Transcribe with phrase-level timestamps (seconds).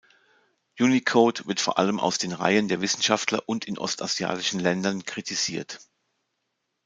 [0.79, 5.79] Unicode wird vor allem aus den Reihen der Wissenschaftler und in ostasiatischen Ländern kritisiert.